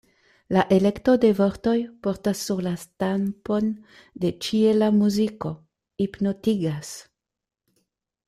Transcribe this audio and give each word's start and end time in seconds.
La 0.55 0.61
elekto 0.75 1.13
de 1.23 1.29
vortoj 1.39 1.73
portas 2.07 2.39
sur 2.47 2.61
si 2.63 2.67
la 2.67 2.71
stampon 2.85 3.69
de 4.23 4.33
ĉiela 4.47 4.87
muziko, 4.97 5.51
hipnotigas. 6.05 6.91